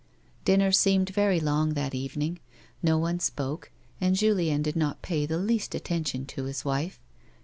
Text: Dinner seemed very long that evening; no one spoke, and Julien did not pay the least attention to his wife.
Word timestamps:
Dinner 0.45 0.71
seemed 0.71 1.11
very 1.11 1.39
long 1.39 1.75
that 1.75 1.93
evening; 1.93 2.39
no 2.81 2.97
one 2.97 3.19
spoke, 3.19 3.69
and 4.01 4.15
Julien 4.15 4.63
did 4.63 4.75
not 4.75 5.03
pay 5.03 5.27
the 5.27 5.37
least 5.37 5.75
attention 5.75 6.25
to 6.25 6.45
his 6.45 6.65
wife. 6.65 6.99